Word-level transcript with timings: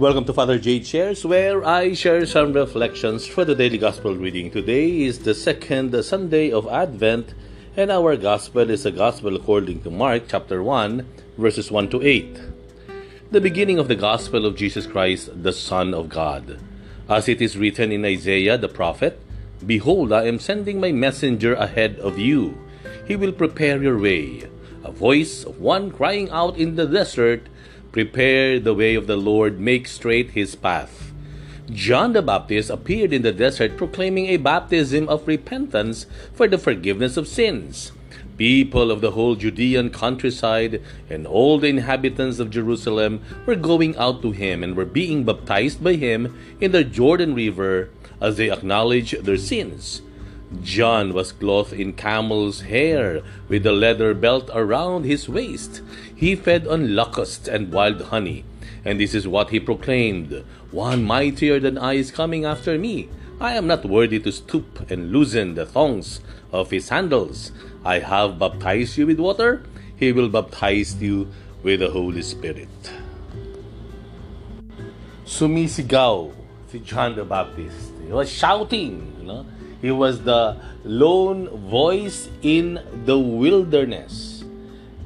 Welcome 0.00 0.24
to 0.24 0.32
Father 0.32 0.58
J 0.58 0.82
Shares, 0.82 1.26
where 1.26 1.62
I 1.62 1.92
share 1.92 2.24
some 2.24 2.54
reflections 2.54 3.26
for 3.26 3.44
the 3.44 3.54
daily 3.54 3.76
gospel 3.76 4.16
reading. 4.16 4.50
Today 4.50 5.02
is 5.02 5.18
the 5.18 5.34
second 5.34 5.92
Sunday 6.02 6.50
of 6.50 6.66
Advent, 6.68 7.34
and 7.76 7.90
our 7.90 8.16
gospel 8.16 8.70
is 8.70 8.84
the 8.84 8.92
gospel 8.92 9.36
according 9.36 9.82
to 9.82 9.90
Mark 9.90 10.22
chapter 10.26 10.62
1, 10.62 11.06
verses 11.36 11.70
1 11.70 11.90
to 11.90 12.00
8. 12.00 12.40
The 13.30 13.42
beginning 13.42 13.78
of 13.78 13.88
the 13.88 13.94
gospel 13.94 14.46
of 14.46 14.56
Jesus 14.56 14.86
Christ, 14.86 15.42
the 15.42 15.52
Son 15.52 15.92
of 15.92 16.08
God. 16.08 16.58
As 17.06 17.28
it 17.28 17.42
is 17.42 17.58
written 17.58 17.92
in 17.92 18.06
Isaiah 18.06 18.56
the 18.56 18.72
prophet, 18.72 19.20
Behold, 19.66 20.14
I 20.14 20.24
am 20.24 20.38
sending 20.38 20.80
my 20.80 20.92
messenger 20.92 21.52
ahead 21.52 21.98
of 21.98 22.18
you. 22.18 22.56
He 23.06 23.16
will 23.16 23.32
prepare 23.32 23.82
your 23.82 23.98
way. 23.98 24.48
A 24.82 24.92
voice 24.92 25.44
of 25.44 25.60
one 25.60 25.90
crying 25.90 26.30
out 26.30 26.56
in 26.56 26.76
the 26.76 26.86
desert, 26.86 27.42
Prepare 27.92 28.60
the 28.60 28.74
way 28.74 28.94
of 28.94 29.08
the 29.08 29.16
Lord, 29.16 29.58
make 29.58 29.88
straight 29.88 30.30
his 30.30 30.54
path. 30.54 31.10
John 31.72 32.12
the 32.12 32.22
Baptist 32.22 32.70
appeared 32.70 33.12
in 33.12 33.22
the 33.22 33.32
desert 33.32 33.76
proclaiming 33.76 34.26
a 34.26 34.36
baptism 34.36 35.08
of 35.08 35.26
repentance 35.26 36.06
for 36.32 36.46
the 36.46 36.58
forgiveness 36.58 37.16
of 37.16 37.26
sins. 37.26 37.90
People 38.36 38.90
of 38.90 39.00
the 39.00 39.10
whole 39.10 39.34
Judean 39.34 39.90
countryside 39.90 40.80
and 41.10 41.26
all 41.26 41.58
the 41.58 41.68
inhabitants 41.68 42.38
of 42.38 42.50
Jerusalem 42.50 43.22
were 43.44 43.56
going 43.56 43.96
out 43.96 44.22
to 44.22 44.30
him 44.30 44.62
and 44.62 44.76
were 44.76 44.84
being 44.84 45.24
baptized 45.24 45.82
by 45.82 45.94
him 45.94 46.38
in 46.60 46.72
the 46.72 46.84
Jordan 46.84 47.34
River 47.34 47.90
as 48.20 48.36
they 48.36 48.50
acknowledged 48.50 49.24
their 49.24 49.36
sins. 49.36 50.00
John 50.62 51.14
was 51.14 51.30
clothed 51.30 51.72
in 51.72 51.92
camel's 51.92 52.62
hair 52.62 53.22
with 53.48 53.64
a 53.64 53.72
leather 53.72 54.14
belt 54.14 54.50
around 54.52 55.04
his 55.04 55.28
waist. 55.28 55.80
He 56.14 56.34
fed 56.34 56.66
on 56.66 56.96
locusts 56.96 57.46
and 57.46 57.72
wild 57.72 58.02
honey. 58.10 58.44
And 58.84 58.98
this 58.98 59.14
is 59.14 59.28
what 59.28 59.50
he 59.50 59.60
proclaimed 59.60 60.44
One 60.70 61.04
mightier 61.04 61.60
than 61.60 61.78
I 61.78 61.94
is 61.94 62.10
coming 62.10 62.44
after 62.44 62.78
me. 62.78 63.08
I 63.40 63.54
am 63.54 63.66
not 63.66 63.84
worthy 63.84 64.18
to 64.20 64.32
stoop 64.32 64.90
and 64.90 65.12
loosen 65.12 65.54
the 65.54 65.66
thongs 65.66 66.20
of 66.52 66.70
his 66.70 66.86
sandals. 66.86 67.52
I 67.84 68.00
have 68.00 68.38
baptized 68.38 68.98
you 68.98 69.06
with 69.06 69.18
water. 69.18 69.62
He 69.96 70.12
will 70.12 70.28
baptize 70.28 71.00
you 71.00 71.28
with 71.62 71.80
the 71.80 71.90
Holy 71.90 72.22
Spirit. 72.22 72.68
Sumisigaw 75.24 76.32
si 76.68 76.80
John 76.80 77.14
the 77.14 77.24
Baptist. 77.24 77.92
He 78.04 78.12
was 78.12 78.30
shouting, 78.30 79.14
you 79.20 79.26
know. 79.26 79.46
He 79.80 79.90
was 79.90 80.22
the 80.22 80.56
lone 80.84 81.48
voice 81.68 82.28
in 82.42 82.80
the 83.04 83.18
wilderness. 83.18 84.44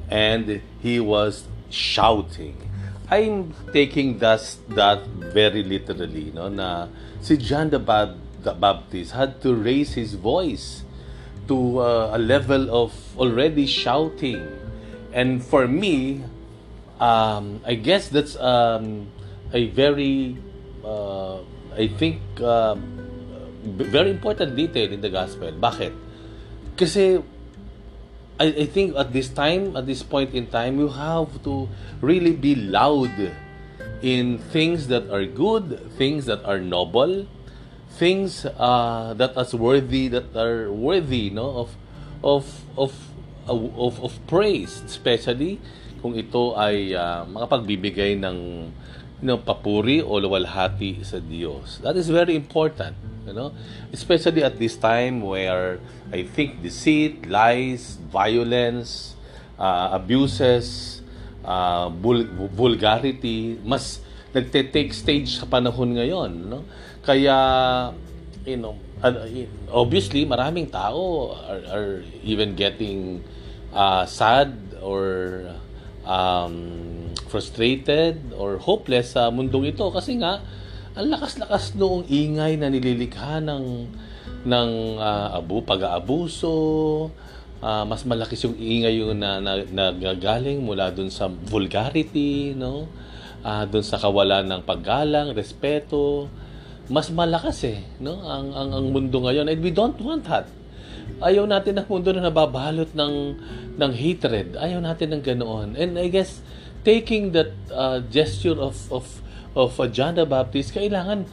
And 0.09 0.61
he 0.81 0.99
was 0.99 1.45
shouting. 1.69 2.61
I'm 3.09 3.53
taking 3.71 4.19
that, 4.19 4.41
that 4.69 5.05
very 5.05 5.63
literally, 5.63 6.31
no, 6.33 6.49
na 6.49 6.87
si 7.21 7.37
John 7.37 7.69
the, 7.69 7.79
Bab- 7.79 8.17
the 8.41 8.53
Baptist 8.53 9.11
had 9.13 9.41
to 9.41 9.53
raise 9.53 9.93
his 9.93 10.15
voice 10.15 10.83
to 11.47 11.79
uh, 11.79 12.17
a 12.17 12.17
level 12.17 12.73
of 12.73 12.93
already 13.17 13.67
shouting. 13.67 14.41
And 15.13 15.43
for 15.43 15.67
me, 15.67 16.23
um, 16.99 17.61
I 17.65 17.75
guess 17.75 18.09
that's 18.09 18.35
um, 18.37 19.07
a 19.53 19.69
very, 19.69 20.37
uh, 20.83 21.39
I 21.77 21.87
think, 21.87 22.21
uh, 22.41 22.75
very 23.65 24.11
important 24.11 24.55
detail 24.55 24.91
in 24.91 25.01
the 25.01 25.09
gospel. 25.09 25.51
Bakit? 25.51 25.93
Kasi 26.77 27.19
I, 28.39 28.45
I 28.45 28.65
think 28.67 28.95
at 28.95 29.13
this 29.13 29.29
time, 29.29 29.75
at 29.75 29.85
this 29.85 30.03
point 30.03 30.33
in 30.33 30.47
time, 30.47 30.79
you 30.79 30.89
have 30.89 31.41
to 31.43 31.69
really 32.01 32.33
be 32.33 32.55
loud 32.55 33.15
in 34.01 34.37
things 34.51 34.87
that 34.87 35.09
are 35.09 35.25
good, 35.25 35.79
things 35.97 36.25
that 36.25 36.43
are 36.43 36.59
noble, 36.59 37.27
things 37.95 38.45
uh, 38.45 39.13
that 39.15 39.37
are 39.39 39.47
worthy, 39.55 40.07
that 40.09 40.35
are 40.35 40.71
worthy, 40.71 41.29
no, 41.31 41.63
of 41.63 41.69
of 42.23 42.43
of 42.75 42.91
of, 43.47 44.03
of 44.03 44.11
praise, 44.27 44.83
especially 44.83 45.61
kung 46.03 46.13
ito 46.13 46.53
ay 46.53 46.93
uh, 46.93 47.23
makapagbibigay 47.25 48.19
ng 48.19 48.69
you 49.21 49.27
know, 49.27 49.37
papuri 49.37 50.03
o 50.03 50.19
luwalhati 50.19 51.03
sa 51.05 51.19
Diyos. 51.19 51.79
That 51.81 51.95
is 51.95 52.09
very 52.09 52.35
important, 52.35 52.95
you 53.25 53.33
know, 53.33 53.53
especially 53.93 54.43
at 54.43 54.59
this 54.59 54.75
time 54.75 55.21
where 55.21 55.79
I 56.11 56.23
think 56.23 56.61
deceit, 56.61 57.27
lies, 57.27 57.97
violence, 58.11 59.15
uh, 59.59 59.95
abuses, 59.95 61.01
uh, 61.43 61.89
vul- 61.89 62.27
vulgarity, 62.51 63.59
mas 63.63 64.03
nagte-take 64.35 64.91
stage 64.91 65.39
sa 65.39 65.47
panahon 65.47 65.95
ngayon, 65.95 66.31
no? 66.51 66.67
Kaya, 66.99 67.93
you 68.43 68.59
know, 68.59 68.75
obviously, 69.71 70.25
maraming 70.25 70.67
tao 70.67 71.31
are, 71.47 71.63
are 71.71 71.91
even 72.23 72.55
getting 72.55 73.23
uh, 73.71 74.03
sad 74.05 74.51
or 74.83 75.39
um, 76.05 76.55
frustrated 77.27 78.31
or 78.37 78.61
hopeless 78.61 79.17
sa 79.17 79.27
mundong 79.33 79.75
ito 79.75 79.89
kasi 79.91 80.21
nga 80.21 80.39
ang 80.95 81.11
lakas-lakas 81.11 81.75
noong 81.75 82.07
ingay 82.07 82.55
na 82.55 82.71
nililikha 82.71 83.43
ng 83.43 83.65
ng 84.47 84.69
uh, 84.95 85.35
abu 85.35 85.59
pag-aabuso. 85.65 86.55
Uh, 87.59 87.83
mas 87.83 88.05
malaki 88.05 88.37
yung 88.45 88.55
ingay 88.55 88.93
yung 89.01 89.17
na, 89.17 89.41
na, 89.41 89.65
nagagaling 89.65 90.61
mula 90.61 90.93
dun 90.93 91.09
sa 91.09 91.27
vulgarity 91.27 92.53
no? 92.53 92.87
Uh, 93.41 93.65
dun 93.67 93.81
sa 93.81 93.99
kawalan 93.99 94.45
ng 94.47 94.61
paggalang 94.63 95.35
respeto. 95.35 96.31
Mas 96.87 97.11
malakas 97.11 97.65
eh 97.65 97.83
no? 97.99 98.21
Ang, 98.23 98.53
ang 98.53 98.69
ang 98.79 98.85
mundo 98.93 99.19
ngayon. 99.19 99.51
And 99.51 99.59
we 99.59 99.73
don't 99.73 99.97
want 99.99 100.23
that 100.29 100.47
ayaw 101.23 101.47
natin 101.47 101.79
ng 101.79 101.87
mundo 101.87 102.11
na 102.11 102.27
nababalot 102.27 102.91
ng 102.91 103.13
ng 103.75 103.91
hatred. 103.95 104.59
Ayaw 104.59 104.79
natin 104.83 105.15
ng 105.15 105.21
ganoon. 105.23 105.79
And 105.79 105.95
I 105.95 106.11
guess 106.11 106.43
taking 106.83 107.31
that 107.33 107.55
uh, 107.71 108.03
gesture 108.11 108.55
of 108.55 108.75
of 108.91 109.05
of 109.55 109.79
uh, 109.79 109.87
John 109.87 110.19
the 110.19 110.27
Baptist, 110.27 110.75
kailangan 110.75 111.25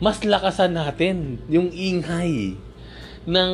mas 0.00 0.24
lakasan 0.24 0.74
natin 0.74 1.44
yung 1.46 1.68
ingay 1.70 2.56
ng 3.28 3.52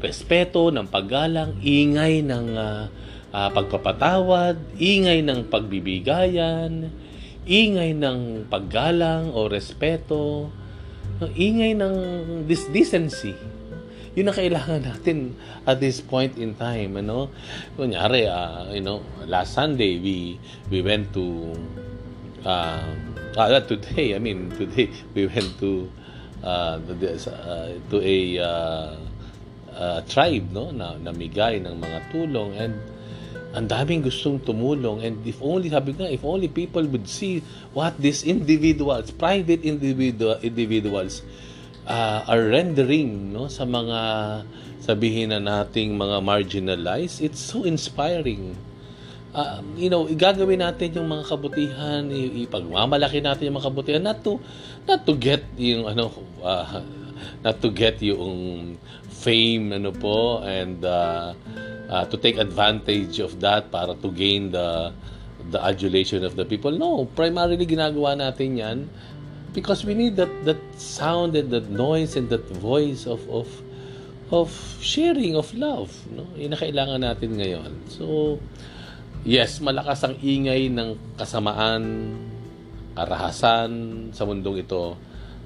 respeto, 0.00 0.72
ng 0.72 0.88
paggalang, 0.88 1.60
ingay 1.60 2.24
ng 2.24 2.46
uh, 2.56 2.88
uh, 3.30 3.48
pagpapatawad, 3.52 4.56
ingay 4.80 5.20
ng 5.20 5.48
pagbibigayan, 5.52 6.88
ingay 7.44 7.92
ng 7.92 8.48
paggalang 8.48 9.36
o 9.36 9.46
respeto, 9.46 10.48
ingay 11.36 11.76
ng 11.76 11.96
dis- 12.48 12.68
decency 12.72 13.36
yun 14.14 14.30
ang 14.30 14.36
kailangan 14.38 14.80
natin 14.86 15.34
at 15.66 15.82
this 15.82 15.98
point 15.98 16.38
in 16.38 16.54
time, 16.54 16.94
ano? 16.98 17.34
Kunyari, 17.74 18.30
uh, 18.30 18.70
you 18.70 18.82
know, 18.82 19.02
last 19.26 19.58
Sunday, 19.58 19.98
we, 19.98 20.38
we 20.70 20.82
went 20.82 21.10
to, 21.10 21.50
uh, 22.46 22.86
uh, 23.34 23.60
today, 23.66 24.14
I 24.14 24.22
mean, 24.22 24.54
today, 24.54 24.90
we 25.14 25.26
went 25.26 25.58
to, 25.58 25.90
uh, 26.46 26.78
to 27.90 27.96
a, 27.98 28.18
uh, 28.38 28.94
uh, 29.74 30.00
tribe, 30.06 30.46
no? 30.54 30.70
Na, 30.70 30.94
namigay 30.94 31.58
ng 31.58 31.74
mga 31.74 31.98
tulong 32.14 32.54
and 32.54 32.74
ang 33.54 33.70
daming 33.70 34.02
gustong 34.02 34.42
tumulong 34.42 34.98
and 35.06 35.22
if 35.22 35.38
only 35.38 35.70
sabi 35.70 35.94
nga 35.94 36.10
if 36.10 36.26
only 36.26 36.50
people 36.50 36.82
would 36.90 37.06
see 37.06 37.38
what 37.70 37.94
these 38.02 38.26
individuals 38.26 39.14
private 39.14 39.62
individual 39.62 40.34
individuals 40.42 41.22
uh, 41.86 42.24
are 42.28 42.44
rendering 42.48 43.32
no 43.32 43.48
sa 43.48 43.64
mga 43.68 43.98
sabihin 44.80 45.32
na 45.32 45.40
nating 45.40 45.96
mga 45.96 46.20
marginalized 46.20 47.24
it's 47.24 47.40
so 47.40 47.64
inspiring. 47.64 48.52
Uh, 49.34 49.58
you 49.74 49.90
know 49.90 50.06
igagawin 50.06 50.62
natin 50.62 50.94
yung 50.94 51.10
mga 51.10 51.26
kabutihan 51.26 52.06
ipagmamalaki 52.46 53.18
natin 53.18 53.50
yung 53.50 53.58
mga 53.58 53.66
kabutihan 53.66 54.02
not 54.06 54.22
to 54.22 54.38
not 54.86 55.02
to 55.02 55.18
get 55.18 55.42
yung 55.58 55.90
ano 55.90 56.06
uh, 56.38 56.78
not 57.42 57.58
to 57.58 57.66
get 57.74 57.98
yung 57.98 58.78
fame 59.10 59.74
ano 59.74 59.90
po 59.90 60.38
and 60.46 60.86
uh, 60.86 61.34
uh, 61.90 62.04
to 62.06 62.14
take 62.14 62.38
advantage 62.38 63.18
of 63.18 63.42
that 63.42 63.74
para 63.74 63.98
to 63.98 64.12
gain 64.14 64.54
the 64.54 64.94
the 65.50 65.60
adulation 65.60 66.22
of 66.22 66.38
the 66.38 66.46
people. 66.46 66.70
No 66.70 67.02
primarily 67.18 67.66
ginagawa 67.66 68.14
natin 68.14 68.54
yan 68.54 68.78
because 69.54 69.86
we 69.86 69.94
need 69.94 70.18
that 70.18 70.30
that 70.44 70.60
sound 70.76 71.32
and 71.38 71.48
that 71.48 71.70
noise 71.70 72.18
and 72.18 72.28
that 72.28 72.44
voice 72.58 73.06
of 73.06 73.22
of 73.30 73.48
of 74.34 74.50
sharing 74.82 75.38
of 75.38 75.48
love 75.54 75.94
no 76.10 76.26
yun 76.34 76.52
na 76.52 76.58
kailangan 76.58 77.00
natin 77.00 77.38
ngayon 77.38 77.70
so 77.86 78.36
yes 79.22 79.62
malakas 79.62 80.02
ang 80.04 80.18
ingay 80.20 80.68
ng 80.68 80.98
kasamaan 81.16 82.12
karahasan 82.98 83.70
sa 84.10 84.26
mundong 84.26 84.60
ito 84.60 84.98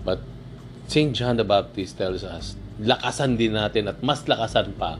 but 0.02 0.18
St. 0.88 1.12
John 1.12 1.36
the 1.36 1.44
Baptist 1.44 2.00
tells 2.00 2.24
us 2.24 2.56
lakasan 2.80 3.36
din 3.36 3.54
natin 3.54 3.92
at 3.92 4.00
mas 4.00 4.24
lakasan 4.24 4.72
pa 4.74 4.96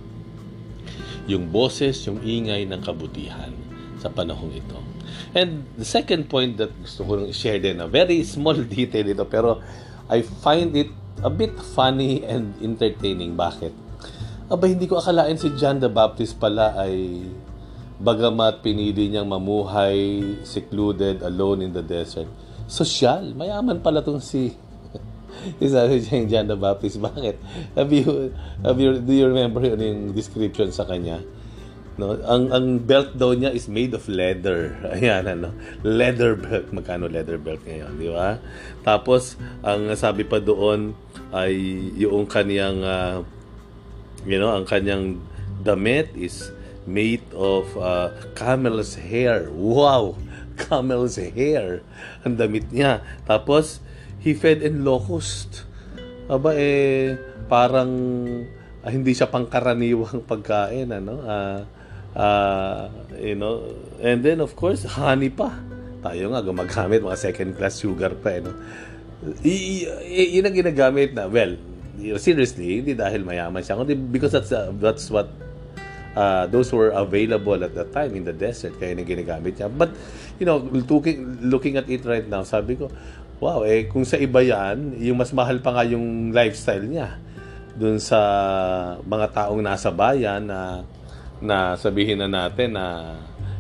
yung 1.28 1.52
boses, 1.52 2.08
yung 2.08 2.25
ingay 2.25 2.64
ng 2.64 2.81
kabutihan. 2.81 3.52
sa 3.99 4.08
panahong 4.08 4.54
ito. 4.54 4.78
And 5.32 5.69
the 5.76 5.84
second 5.84 6.28
point 6.32 6.56
that 6.58 6.72
gusto 6.81 7.05
ko 7.05 7.12
share 7.32 7.60
din, 7.60 7.81
a 7.81 7.88
very 7.88 8.25
small 8.25 8.56
detail 8.76 9.06
ito, 9.08 9.25
pero 9.28 9.60
I 10.08 10.25
find 10.25 10.72
it 10.76 10.88
a 11.20 11.31
bit 11.31 11.55
funny 11.76 12.25
and 12.25 12.56
entertaining. 12.62 13.37
Bakit? 13.37 13.72
Aba, 14.49 14.64
hindi 14.64 14.88
ko 14.88 14.96
akalain 14.96 15.37
si 15.37 15.52
John 15.60 15.76
the 15.76 15.93
Baptist 15.93 16.40
pala 16.40 16.72
ay 16.81 17.26
bagamat 17.99 18.64
pinili 18.64 19.10
niyang 19.10 19.28
mamuhay 19.28 20.40
secluded, 20.46 21.20
alone 21.20 21.69
in 21.69 21.72
the 21.75 21.84
desert. 21.84 22.31
Sosyal. 22.64 23.37
Mayaman 23.37 23.84
pala 23.84 24.00
tong 24.00 24.22
si 24.22 24.54
Sabi 25.61 26.02
niya 26.02 26.14
yung 26.19 26.28
John 26.28 26.46
the 26.50 26.58
Baptist. 26.58 26.99
Bakit? 26.99 27.37
Have 27.78 27.90
you, 27.93 28.34
have 28.64 28.78
you, 28.78 28.99
do 28.99 29.12
you 29.12 29.26
remember 29.28 29.62
yung 29.62 30.11
description 30.12 30.72
sa 30.75 30.84
kanya? 30.84 31.22
No, 31.98 32.14
ang 32.14 32.54
ang 32.54 32.78
belt 32.78 33.18
daw 33.18 33.34
niya 33.34 33.50
is 33.50 33.66
made 33.66 33.90
of 33.90 34.06
leather. 34.06 34.78
Ayan 34.94 35.26
ano, 35.26 35.50
leather 35.82 36.38
belt. 36.38 36.70
Magkano 36.70 37.10
leather 37.10 37.42
belt 37.42 37.66
ngayon, 37.66 37.98
di 37.98 38.06
ba? 38.06 38.38
Tapos 38.86 39.34
ang 39.66 39.90
sabi 39.98 40.22
pa 40.22 40.38
doon 40.38 40.94
ay 41.34 41.58
yung 41.98 42.30
kaniyang 42.30 42.86
uh, 42.86 43.26
you 44.22 44.38
know, 44.38 44.54
ang 44.54 44.62
kanyang 44.62 45.18
damit 45.62 46.14
is 46.14 46.54
made 46.88 47.22
of 47.34 47.68
uh, 47.74 48.14
camel's 48.38 48.96
hair. 48.96 49.50
Wow! 49.52 50.16
Camel's 50.58 51.18
hair. 51.18 51.86
Ang 52.26 52.34
damit 52.34 52.70
niya. 52.74 53.02
Tapos 53.26 53.78
he 54.18 54.34
fed 54.34 54.62
in 54.64 54.82
locust. 54.82 55.66
Aba 56.26 56.54
eh 56.54 57.14
parang 57.46 57.90
ah, 58.82 58.90
hindi 58.90 59.14
siya 59.14 59.30
pangkaraniwang 59.30 60.24
pagkain 60.30 60.90
ano. 60.94 61.14
Uh, 61.22 61.60
Uh, 62.16 62.88
you 63.20 63.37
know, 63.37 63.69
and 64.00 64.25
then 64.25 64.40
of 64.40 64.56
course, 64.56 64.84
honey 64.84 65.28
pa. 65.28 65.52
Tayo 65.99 66.31
nga 66.31 66.40
gumagamit 66.40 67.02
mga 67.02 67.19
second 67.19 67.50
class 67.58 67.82
sugar 67.82 68.14
pa, 68.16 68.38
eh, 68.38 68.40
no? 68.40 68.55
I, 69.43 69.84
i, 70.06 70.22
yun 70.38 70.46
ang 70.46 70.55
ginagamit 70.55 71.10
na, 71.10 71.26
well, 71.26 71.58
seriously, 72.22 72.81
hindi 72.81 72.94
dahil 72.94 73.26
mayaman 73.26 73.60
siya, 73.60 73.75
kundi 73.75 73.99
because 73.99 74.31
that's, 74.31 74.55
uh, 74.55 74.70
that's 74.78 75.10
what 75.10 75.26
uh, 76.14 76.46
those 76.46 76.70
were 76.70 76.94
available 76.94 77.58
at 77.58 77.75
that 77.75 77.90
time 77.90 78.14
in 78.14 78.22
the 78.22 78.34
desert, 78.34 78.78
kaya 78.78 78.94
na 78.94 79.02
ginagamit 79.02 79.58
niya. 79.58 79.66
But, 79.66 79.90
you 80.38 80.46
know, 80.46 80.62
looking, 80.62 81.43
looking 81.43 81.75
at 81.75 81.90
it 81.90 82.06
right 82.06 82.26
now, 82.26 82.46
sabi 82.46 82.78
ko, 82.78 82.94
wow, 83.43 83.66
eh, 83.66 83.90
kung 83.90 84.06
sa 84.06 84.19
iba 84.19 84.38
yan, 84.38 84.99
yung 85.02 85.19
mas 85.19 85.34
mahal 85.34 85.58
pa 85.58 85.75
nga 85.75 85.82
yung 85.87 86.31
lifestyle 86.31 86.87
niya 86.87 87.19
dun 87.78 88.02
sa 88.02 88.19
mga 89.06 89.26
taong 89.34 89.62
nasa 89.62 89.94
bayan 89.94 90.50
na 90.50 90.82
na 91.38 91.79
sabihin 91.79 92.19
na 92.19 92.29
natin 92.29 92.75
na 92.75 93.17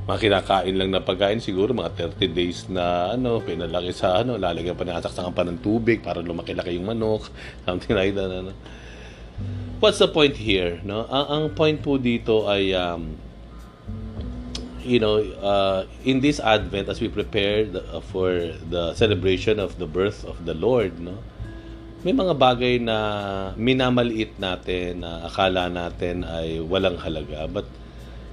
makinakain 0.08 0.72
lang 0.72 0.88
na 0.88 1.04
pagkain 1.04 1.36
siguro 1.36 1.76
mga 1.76 2.16
30 2.16 2.32
days 2.32 2.64
na 2.72 3.12
ano 3.12 3.44
pinalaki 3.44 3.92
sa 3.92 4.24
ano 4.24 4.40
lalagyan 4.40 4.72
pa 4.72 4.88
ng 4.88 4.96
asaksakan 4.96 5.36
pa 5.36 5.44
ng 5.44 5.60
tubig 5.60 6.00
para 6.00 6.24
lumaki-laki 6.24 6.74
yung 6.80 6.88
manok. 6.88 7.28
Something 7.68 7.94
like 7.94 8.16
that 8.16 8.32
ano. 8.32 8.56
What's 9.78 10.00
the 10.02 10.08
point 10.08 10.34
here 10.34 10.80
no? 10.82 11.04
Ang, 11.06 11.26
ang 11.28 11.44
point 11.52 11.78
po 11.84 12.00
dito 12.00 12.48
ay 12.48 12.72
um, 12.72 13.20
you 14.80 14.96
know 14.96 15.20
uh, 15.44 15.84
in 16.08 16.24
this 16.24 16.40
advent 16.40 16.88
as 16.88 16.98
we 17.04 17.12
prepare 17.12 17.68
the, 17.68 17.84
uh, 17.92 18.00
for 18.00 18.32
the 18.72 18.96
celebration 18.96 19.60
of 19.60 19.76
the 19.76 19.86
birth 19.86 20.24
of 20.24 20.48
the 20.48 20.56
Lord 20.56 20.96
no 20.96 21.20
may 22.06 22.14
mga 22.14 22.34
bagay 22.38 22.78
na 22.78 22.96
minamaliit 23.58 24.38
natin 24.38 25.02
na 25.02 25.26
akala 25.26 25.66
natin 25.66 26.22
ay 26.22 26.62
walang 26.62 26.94
halaga 26.94 27.50
but 27.50 27.66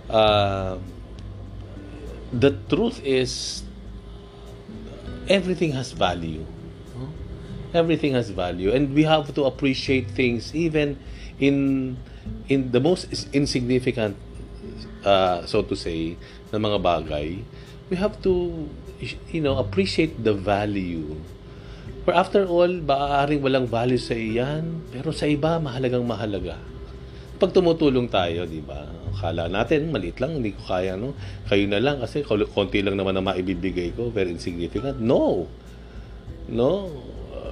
uh, 0.10 0.78
the 2.30 2.52
truth 2.70 3.02
is 3.04 3.64
everything 5.28 5.72
has 5.72 5.92
value. 5.92 6.46
Everything 7.74 8.14
has 8.14 8.30
value 8.30 8.72
and 8.72 8.94
we 8.94 9.04
have 9.04 9.34
to 9.36 9.44
appreciate 9.44 10.08
things 10.12 10.56
even 10.56 10.98
in 11.40 11.98
in 12.48 12.72
the 12.72 12.80
most 12.80 13.12
insignificant 13.36 14.16
uh, 15.04 15.46
so 15.46 15.62
to 15.62 15.76
say 15.76 16.16
na 16.52 16.60
mga 16.60 16.80
bagay. 16.80 17.44
We 17.92 17.96
have 18.00 18.22
to 18.24 18.66
you 19.30 19.42
know 19.42 19.60
appreciate 19.60 20.24
the 20.24 20.34
value 20.34 21.20
For 22.06 22.14
after 22.14 22.46
all, 22.46 22.70
maaaring 22.70 23.42
walang 23.42 23.66
value 23.66 23.98
sa 23.98 24.14
iyan, 24.14 24.94
pero 24.94 25.10
sa 25.10 25.26
iba, 25.26 25.58
mahalagang 25.58 26.06
mahalaga. 26.06 26.62
Pag 27.42 27.52
tumutulong 27.52 28.08
tayo, 28.08 28.46
di 28.46 28.62
ba? 28.62 28.86
Akala 29.10 29.50
natin, 29.50 29.90
maliit 29.90 30.22
lang, 30.22 30.38
hindi 30.38 30.54
ko 30.54 30.62
kaya, 30.70 30.94
no? 30.94 31.18
Kayo 31.50 31.66
na 31.66 31.82
lang, 31.82 32.00
kasi 32.00 32.22
konti 32.26 32.86
lang 32.86 32.96
naman 32.96 33.18
na 33.18 33.26
maibibigay 33.26 33.92
ko, 33.98 34.14
very 34.14 34.30
insignificant. 34.32 35.02
No! 35.02 35.50
No? 36.46 36.94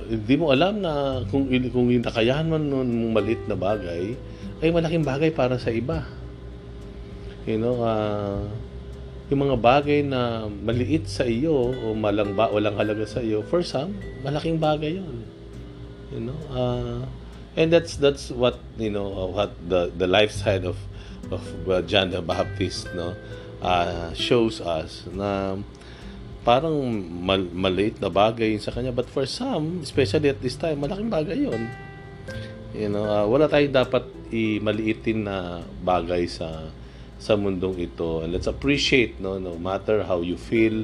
Hindi 0.06 0.36
mo 0.38 0.54
alam 0.54 0.86
na 0.86 1.26
kung, 1.34 1.50
kung 1.74 1.90
yung 1.90 2.06
nakayahan 2.06 2.46
mo 2.46 2.62
ng 2.62 3.10
maliit 3.10 3.42
na 3.50 3.58
bagay, 3.58 4.14
ay 4.62 4.70
malaking 4.70 5.04
bagay 5.04 5.34
para 5.34 5.58
sa 5.58 5.74
iba. 5.74 6.06
You 7.44 7.60
know, 7.60 7.82
uh, 7.84 8.48
yung 9.34 9.50
mga 9.50 9.58
bagay 9.58 10.00
na 10.06 10.46
maliit 10.46 11.10
sa 11.10 11.26
iyo 11.26 11.74
o 11.74 11.98
malang 11.98 12.38
ba, 12.38 12.54
walang 12.54 12.78
halaga 12.78 13.10
sa 13.10 13.20
iyo, 13.20 13.42
for 13.42 13.66
some, 13.66 13.98
malaking 14.22 14.62
bagay 14.62 15.02
yon 15.02 15.26
You 16.14 16.30
know, 16.30 16.40
uh, 16.54 17.02
and 17.58 17.74
that's 17.74 17.98
that's 17.98 18.30
what 18.30 18.62
you 18.78 18.94
know 18.94 19.10
uh, 19.10 19.30
what 19.34 19.58
the 19.66 19.90
the 19.98 20.06
life 20.06 20.30
side 20.30 20.62
of 20.62 20.78
of 21.34 21.42
uh, 21.66 21.82
John 21.90 22.14
the 22.14 22.22
Baptist 22.22 22.94
no 22.94 23.18
uh, 23.66 24.14
shows 24.14 24.62
us 24.62 25.10
na 25.10 25.58
parang 26.46 26.78
mal, 27.02 27.42
maliit 27.50 27.98
na 27.98 28.14
bagay 28.14 28.62
sa 28.62 28.70
kanya. 28.70 28.94
But 28.94 29.10
for 29.10 29.26
some 29.26 29.82
especially 29.82 30.30
at 30.30 30.38
this 30.38 30.54
time 30.54 30.86
malaking 30.86 31.10
bagay 31.10 31.50
yon 31.50 31.66
you 32.78 32.94
know 32.94 33.10
uh, 33.10 33.26
wala 33.26 33.50
tayong 33.50 33.74
dapat 33.74 34.06
i-maliitin 34.30 35.26
na 35.26 35.66
bagay 35.82 36.30
sa 36.30 36.70
sa 37.24 37.40
mundong 37.40 37.80
ito. 37.80 38.20
And 38.20 38.36
let's 38.36 38.52
appreciate, 38.52 39.24
no, 39.24 39.40
no 39.40 39.56
matter 39.56 40.04
how 40.04 40.20
you 40.20 40.36
feel 40.36 40.84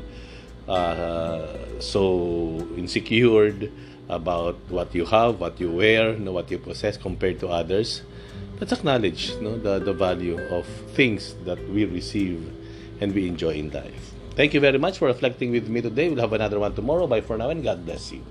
uh, 0.71 1.43
so 1.83 2.63
insecure 2.79 3.51
about 4.07 4.55
what 4.71 4.95
you 4.95 5.03
have, 5.03 5.43
what 5.43 5.59
you 5.59 5.67
wear, 5.67 6.15
no, 6.15 6.31
what 6.31 6.47
you 6.47 6.57
possess 6.57 6.95
compared 6.95 7.43
to 7.43 7.51
others. 7.51 8.07
Let's 8.63 8.71
acknowledge 8.71 9.35
no, 9.43 9.59
the, 9.59 9.83
the 9.83 9.93
value 9.93 10.39
of 10.47 10.65
things 10.95 11.35
that 11.43 11.59
we 11.67 11.83
receive 11.83 12.39
and 13.03 13.13
we 13.13 13.27
enjoy 13.27 13.59
in 13.59 13.69
life. 13.71 14.15
Thank 14.35 14.53
you 14.53 14.63
very 14.63 14.79
much 14.79 14.97
for 14.97 15.11
reflecting 15.11 15.51
with 15.51 15.67
me 15.67 15.81
today. 15.81 16.07
We'll 16.07 16.23
have 16.23 16.33
another 16.33 16.59
one 16.59 16.73
tomorrow. 16.73 17.07
Bye 17.07 17.21
for 17.21 17.37
now 17.37 17.49
and 17.49 17.63
God 17.63 17.85
bless 17.85 18.11
you. 18.11 18.23